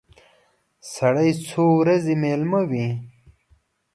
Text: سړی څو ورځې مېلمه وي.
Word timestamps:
سړی 0.93 1.29
څو 1.47 1.63
ورځې 1.79 2.13
مېلمه 2.23 2.61
وي. 2.69 2.87